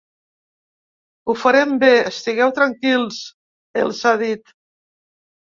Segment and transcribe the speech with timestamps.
[1.27, 3.21] “Ho farem bé, estigueu tranquils”,
[3.85, 4.57] els ha dit.